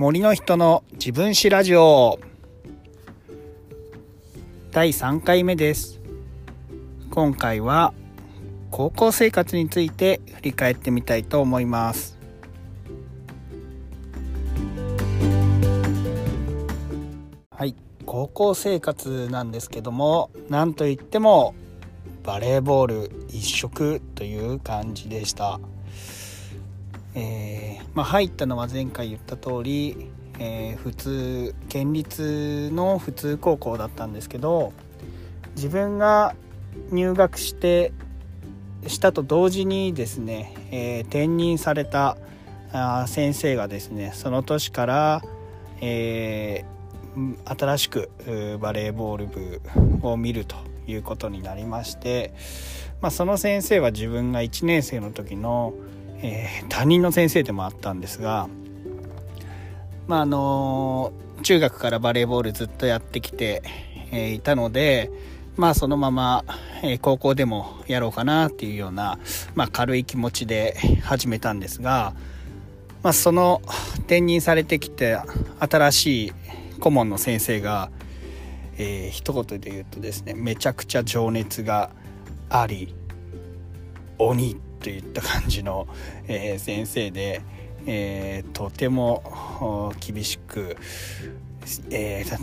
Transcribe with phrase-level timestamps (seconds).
[0.00, 2.18] 森の人の自分史ラジオ。
[4.70, 6.00] 第3回目です。
[7.10, 7.92] 今回は
[8.70, 12.18] 高校生活について振り返ってみたいと思います。
[17.50, 17.74] はい。
[18.06, 21.54] 高校生活なんですけどもなんといっても
[22.24, 25.60] バレーボール一色という感じでした。
[27.14, 34.72] えー、まあ、入ったのは前回言った通り、えー、普通県立の普通高校だったんですけど
[35.56, 36.34] 自分が
[36.90, 37.92] 入学して
[38.86, 42.16] したと同時にですね、えー、転任された
[42.72, 45.22] あ先生がですねその年から、
[45.80, 48.10] えー、新しく
[48.60, 49.60] バレーボール部
[50.02, 52.32] を見るということになりまして、
[53.00, 55.74] まあ、その先生は自分が1年生の時の、
[56.22, 58.48] えー、担任の先生でもあったんですが、
[60.06, 63.62] まああの中学からバレーボールずっとやってきて、
[64.12, 65.10] え、いたので、
[65.56, 66.44] まあ、そのまま、
[66.82, 69.18] え、高校でもやろうかなっていうような、
[69.54, 72.14] まあ、軽い気持ちで始めたんですが、
[73.02, 73.62] まあ、その
[74.00, 75.18] 転任されてきて
[75.58, 76.32] 新しい
[76.80, 77.90] 顧問の先生が、
[78.78, 81.90] えー、一言で言うとですねめちゃくちゃ情熱が
[82.48, 82.94] あり
[84.18, 85.86] 鬼といった感じの、
[86.26, 87.42] えー、先生で、
[87.86, 90.76] えー、とても厳しく、
[91.90, 92.38] えー、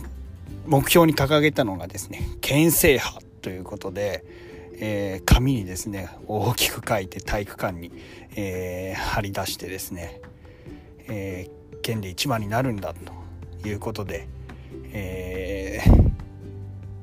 [0.66, 4.24] 目標に掲げたのがですね県制覇ということで、
[4.80, 7.92] えー、紙にですね大きく書いて体育館に、
[8.36, 10.22] えー、貼り出してですね、
[11.08, 14.28] えー、県で一番になるんだということで、
[14.94, 15.82] え、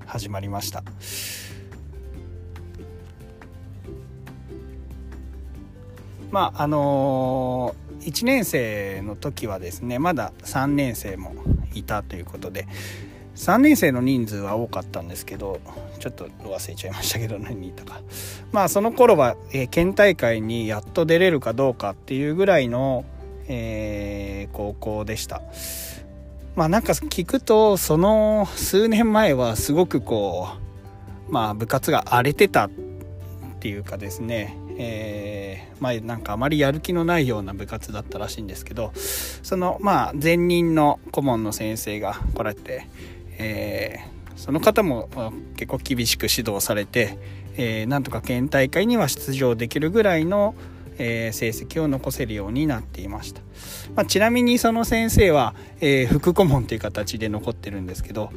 [0.07, 0.85] 始まりました。
[6.35, 11.33] まああのー、1年生の時はですねまだ3年生も
[11.75, 12.67] いたということで
[13.36, 15.61] 3年生の人数は多かったんですけど
[16.01, 18.01] ちょっと忘れちゃいましたけど何人いたか。
[18.51, 23.05] まあその頃は、えー、県大会にやっと出れるかどうかっていうぐらいの、
[23.47, 25.41] えー、高校でした。
[26.57, 30.48] まあなんか聞くとその数年前はすごくこ
[31.29, 32.70] うまあ部活が荒れてたっ
[33.61, 42.89] ていうかですねえー、まあなんかあまりやる気のないような部活だったらしいんですけどそのまあ前任の顧問の先生が来られて、
[43.39, 45.08] えー、その方も
[45.57, 47.18] 結構厳しく指導されて、
[47.57, 50.55] えー、なんとか県大会には出場できるぐらいの、
[50.98, 53.42] えー、成績を残せるようになっていました、
[53.95, 58.30] まあ、ちなみにその先生は、えー、副顧問という形で残ってるんですけど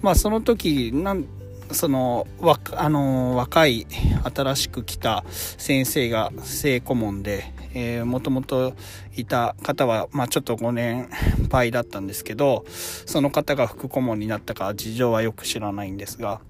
[0.00, 1.26] まあその時なん
[1.72, 3.86] そのわあの若い
[4.34, 8.74] 新しく来た先生が正顧問で、えもともと
[9.16, 11.08] いた方は、まあ、ちょっと5年
[11.50, 16.40] 配だったんですけどその方が副顧問になったか事情はよく知らないんですが、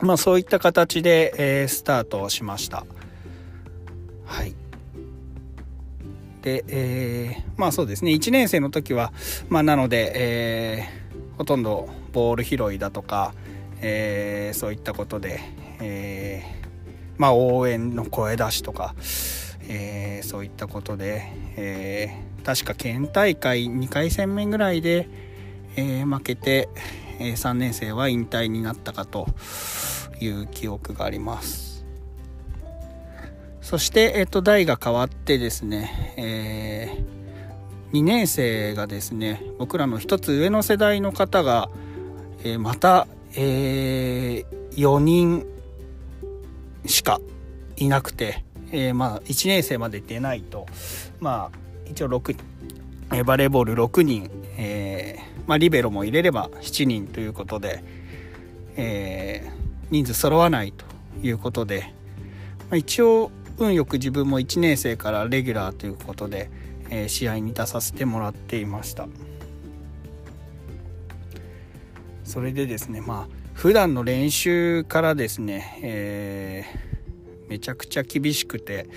[0.00, 2.84] まあ、そういった形で、えー、スタートしました。
[4.24, 4.54] はい。
[6.42, 8.12] で、えー、まあそうですね。
[8.12, 9.12] 1年生の時は
[9.48, 13.34] まあなので、えー、ほとんどボール拾いだとか
[13.82, 15.40] えー、そういったことで、
[15.80, 18.94] えー、まあ、応援の声出しとか、
[19.68, 21.22] えー、そういったことで、
[21.56, 25.08] え確か県大会2回戦目ぐらいで、
[25.76, 26.68] え負けて、
[27.18, 29.28] え3年生は引退になったかと
[30.20, 31.84] いう記憶があります。
[33.60, 37.04] そして、えっ、と、代が変わってですね、え
[37.92, 41.68] 2年生がですね、僕らの一つ上の世代の方が、
[42.44, 45.46] えまたえー、4人
[46.86, 47.20] しか
[47.76, 50.66] いなくて、えー、まあ1年生まで出ないと
[51.20, 51.58] まあ
[51.90, 52.36] 一応6、
[53.14, 57.82] え、バレーボール6人、えーまあ、リベロも入れれば7人ということで、
[58.76, 59.52] えー、
[59.90, 60.84] 人数揃わないと
[61.22, 61.92] いうことで、
[62.70, 66.50] まあ、一応運よく自分も1年生からレギュラーということで、
[66.90, 69.08] えー、試合に出させてもらっていました。
[72.32, 78.88] それでですねまあ普段の練習からですね、えー、めちゃくちゃ厳しくて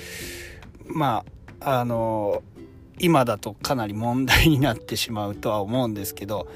[0.86, 1.26] ま
[1.60, 2.44] ああの
[2.98, 6.48] 今だとかなり問題になってしまうとは思うんですけど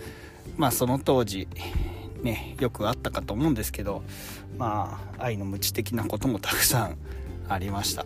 [0.56, 1.50] まあその当時
[2.22, 4.02] ねよくあったかと思うんですけど
[4.58, 6.98] まあ愛の無知的なこともたくさん
[7.50, 8.06] ありました。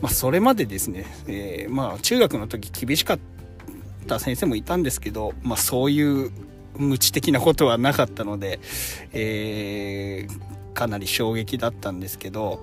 [0.00, 3.33] まあ、それまでですね、えー、まあ中学の時厳しかった
[4.04, 6.30] った先生もいたんですけど、まあ、そういう
[6.76, 8.60] 無知的なことはなかったので、
[9.12, 12.60] えー、かなり衝撃だったんですけど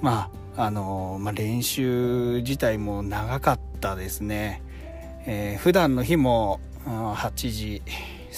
[0.00, 4.62] まああの、まあ、練習自体も長かったですね、
[5.26, 7.82] えー、普段の日も8時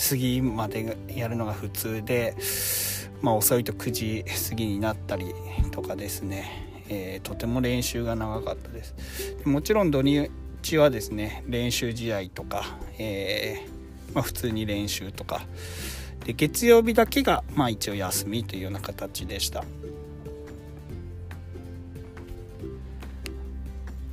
[0.09, 2.37] 過ぎまでやるのが普通で、
[3.21, 5.35] まあ、遅いと9時過ぎになったり
[5.73, 8.95] とかですね、えー、とても練習が長かったです。
[9.45, 10.03] もちろん土
[10.67, 15.43] 日はですね練習試合とか、えー、まあ、普通に練習とか。
[16.25, 19.65] で月曜日だけが、まあ、一応休みというような形でした。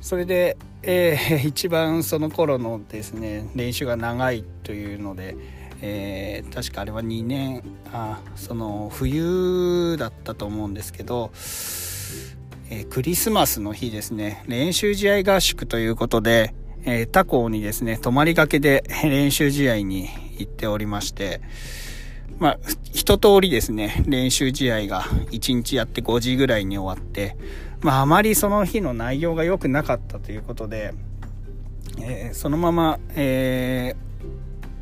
[0.00, 5.34] それで、えー、 一番その頃のですね練習が長いというので、
[5.80, 11.32] えー、確かあれは2年あその冬だったと思うんですけど、
[12.70, 14.44] えー、クリスマスの日ですね。
[14.46, 20.08] 練習試合合宿ということで、えー、他校にですね泊まりがけで 練習試合に
[20.38, 21.40] 行っておりまして
[22.38, 22.58] まあ
[22.92, 27.36] 一通りですね練習試合が1日やって5時ぐらいに終わって
[27.84, 30.94] まあ、あまりその日の内容が良くなかったということで、
[32.00, 33.94] えー、そのまま、え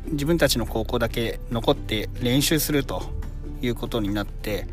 [0.07, 3.03] ー、自分たちの高校だけ残って練習すると
[3.61, 4.67] いうことになって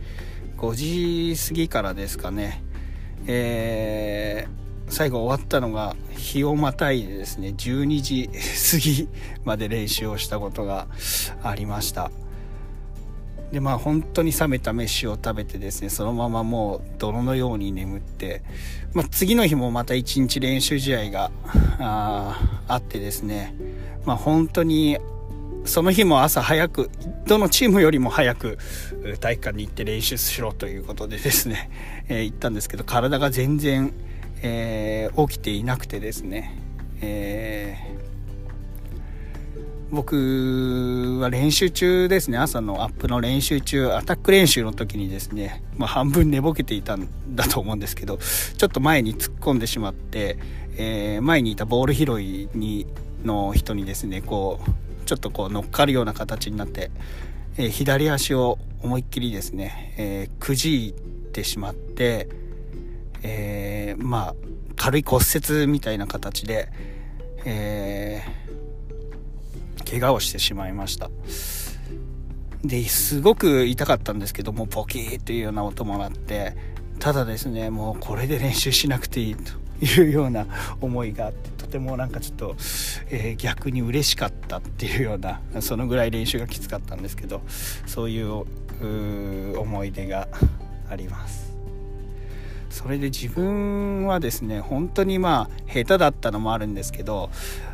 [0.59, 2.63] 5時過ぎからですかね、
[3.33, 8.29] えー、最後終わったのが日をまたいでですね12時
[8.73, 9.09] 過ぎ
[9.45, 10.89] まで練習をしたことが
[11.43, 12.11] ありました。
[13.53, 18.43] でまあ本当に冷めた飯を食べてですねそのままもう泥のように眠って、
[18.95, 21.33] まあ、次の日もまた一日練習試合が
[21.81, 23.55] ああってですね
[24.05, 24.99] まあ本当に
[25.71, 26.91] その日も朝早く
[27.27, 28.59] どのチームよりも早く
[29.21, 31.71] 体育館に行って練習しろということでですね、
[32.11, 33.93] えー、行ったんですけど体が全然、
[34.43, 36.59] えー、起きていなくてですね、
[37.01, 38.01] えー
[39.93, 48.21] 僕は練習中ですね、朝のアップの練習中、アタック練習の時にですね、まあ、半分寝ぼけていたんだと思うんですけど、
[48.57, 50.39] ちょっと前に突っ込んでしまって、
[50.77, 52.87] えー、前にいたボール拾いに
[53.25, 56.93] の人にですね、こう、ちょっとこう乗っかるような形になって、
[57.57, 60.93] えー、左足を思いっきりですね、えー、くじい
[61.33, 62.29] てしまって、
[63.25, 64.35] えー、まあ、
[64.77, 66.69] 軽い骨折みたいな形で、
[67.45, 71.11] えー、怪我をしてしまいました。
[72.63, 76.55] ですごく痛かったんですけどもポキーというような音も鳴って
[77.01, 79.55] ただですねもうこれで練習しなくていいと。
[79.85, 80.47] いうような
[80.81, 82.57] 思いがあってとてもなんかちょっと、
[83.11, 87.43] えー、逆に嬉しかったっていうようなそのぐらい練習がきつかったんですけど
[87.87, 90.29] そういう思い出が
[90.89, 91.51] あります。
[92.71, 97.31] それで自分はですね本当にまあ下手だったのもあるんですけど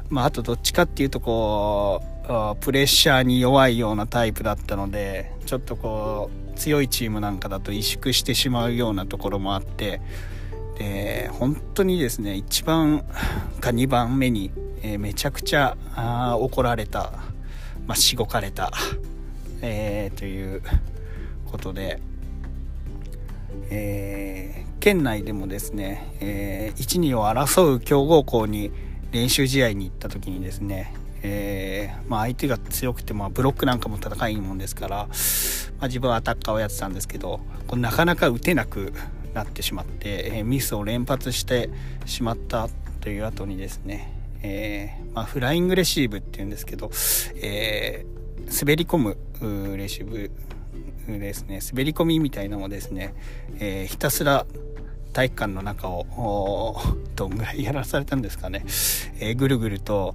[0.08, 10.00] まあ、あとどっちかっていうとこうプレッシャーに弱いようなタイプだったのでちょっとこう強いチームなんかだと萎縮してしまうようなところもあって
[10.78, 13.04] で本当にですね1番
[13.60, 14.50] か2番目に、
[14.82, 15.76] えー、めちゃくちゃ
[16.38, 17.12] 怒られた、
[17.86, 18.70] まあ、しごかれた、
[19.62, 20.62] えー、という
[21.50, 22.00] ことで、
[23.70, 28.70] えー、県内でもですね、えー、1、2を争う強豪校に
[29.12, 35.06] 練習試合に行った時にですね、えー、まあ、相手が強くて、まあ、ブロックなんかも戦いもんですから、ま
[35.80, 38.92] あ、自分はアタッカーをやってたんですけどこなかなか打てなく
[39.36, 41.68] なってしまって、え、ミスを連発して
[42.06, 42.68] しまった
[43.00, 46.90] という後にですね、えー、まあ、フライングレシーブっていうんですけど、
[47.42, 48.06] え
[48.60, 50.30] 滑り込むレシーブ
[51.06, 51.60] ですね。
[51.62, 53.14] 滑り込みみたいなのをですね、
[53.60, 54.46] えひたすら
[55.12, 56.76] 体育館の中を
[57.14, 58.64] どんぐらいやらされたんですかね、
[59.20, 60.14] え、ぐるぐると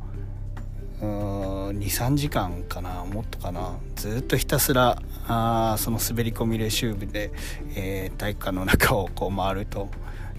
[1.05, 3.77] 23時間かなもっとかな。
[3.95, 7.31] ずっとひたすらあその滑り込みレシューブで、
[7.75, 9.89] えー、体育館の中をこう回ると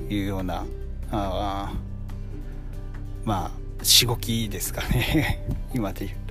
[0.09, 0.64] いうような
[1.11, 1.73] あ
[3.25, 5.45] まあしごきですかね。
[5.75, 6.23] 今で言うと。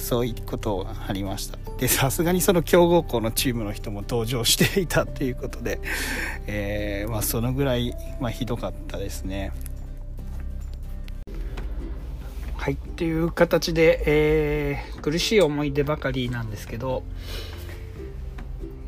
[0.00, 1.58] そういうことがありました。
[1.78, 5.80] でさすがにその強豪校のチームの人も登場していたっていうことで、
[6.46, 9.52] えー、まあ、そのぐらい、まあ、ひどかったですね。
[12.62, 17.02] はいっていう形で、えー、苦しい思い出ばかりなんですけど、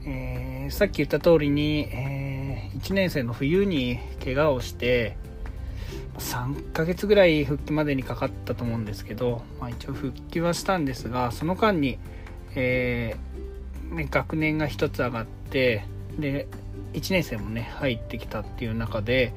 [0.07, 5.17] えー、さっき言った通りに、えー、1年生の冬に怪我をして
[6.19, 11.99] 3ヶ月ぐらい復帰までにかかったと思うんですけど、まあ、一応復帰はしたんですがその間に
[12.55, 15.85] えー、ね、学年が1つ上がって
[16.17, 16.47] で
[16.93, 19.35] 1年生もね入ってきたっていう中で、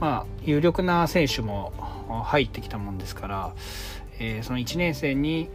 [0.00, 1.74] まあ、有力な選手も
[2.08, 3.54] 入ってきたもんですから、
[4.18, 5.48] えー、その1年生に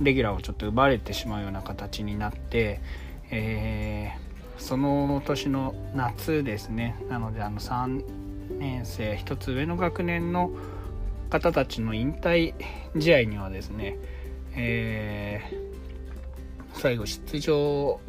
[0.00, 2.80] レギュラーをちょっと奪われてしまうような形になって、
[3.30, 6.96] えー、その年の夏ですね。
[7.08, 8.04] なのであの3
[8.58, 10.50] 年生1つ上の学年の
[11.30, 12.54] 方たちの引退
[12.98, 13.96] 試合にはですね、
[14.54, 18.00] えー、最後出場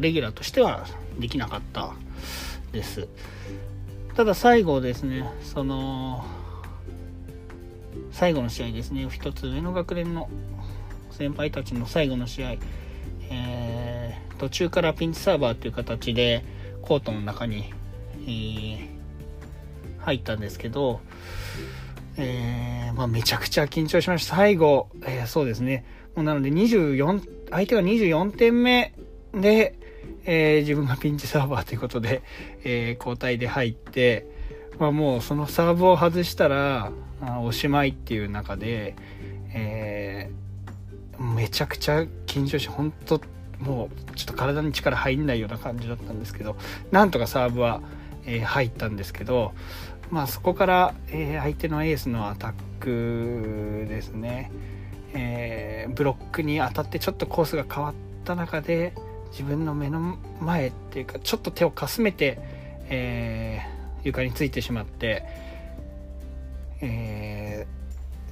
[0.00, 0.86] レギュラーとしては
[1.18, 1.92] できなかった
[2.72, 3.08] です。
[4.14, 6.24] ただ最後ですねその
[8.10, 10.28] 最後の試合ですね1つ上の学年の
[11.10, 12.56] 先輩たちの最後の試合、
[13.30, 16.44] えー、途中からピンチサーバーという形で
[16.82, 17.72] コートの中に、
[18.22, 18.88] えー、
[20.00, 21.00] 入ったんですけど、
[22.16, 24.36] えー、まあ、めちゃくちゃ緊張しました。
[24.36, 25.84] 最後、えそうですね。
[26.16, 28.94] なので24、相手が24点目
[29.32, 29.78] で、
[30.24, 32.22] え自分がピンチサーバーということで、
[32.64, 34.26] え交代で入って、
[34.78, 38.96] まあ、もうそのサーブを外したら、あおしまいっていう中で、
[39.54, 40.42] えー
[41.22, 43.20] めちゃくちゃ緊張して本当
[43.60, 46.56] もうちょっと体に力入んないような感じだったんですけど
[46.90, 47.80] なんとかサーブは、
[48.26, 49.52] え、入ったんですけど
[50.10, 54.50] まあそこから、え、相手のエースのアタックですね、
[55.14, 57.94] え、ブロックに当たってちょっとコースが変わっ
[58.24, 58.92] た中で
[59.32, 62.38] 自分の目の前っていうかちょっと手をかすめて、
[62.88, 63.60] え
[64.04, 65.24] 床についてしまって、
[66.80, 67.82] えー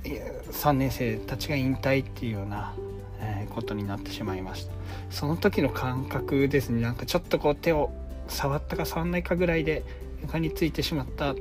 [0.04, 2.75] 3年生たちが引退っていうような、
[3.21, 4.73] えことになってしまいました。
[5.11, 6.80] その時の感覚ですね。
[6.80, 7.90] なんかちょっとこう手を
[8.28, 9.85] 触ったか触んないかぐらいで
[10.23, 11.35] 床についてしまった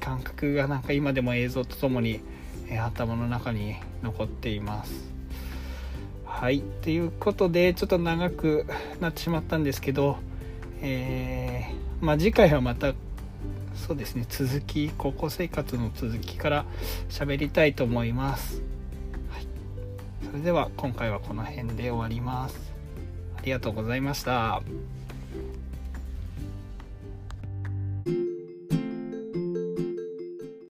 [0.00, 2.20] 感覚がなんか今でも映像とともに、
[2.68, 5.15] え頭の中に残っています。
[6.36, 6.60] はい。
[6.82, 8.66] ということでちょっと長く
[9.00, 10.18] なってしまったんですけど
[10.82, 12.92] えー、まあ次回はまた
[13.74, 16.66] そうですね続き高校生活の続きから
[17.08, 18.62] 喋りたいと思います、
[19.30, 19.46] はい、
[20.26, 22.74] それでは今回はこの辺で終わります。
[23.38, 24.60] ありがとうございました。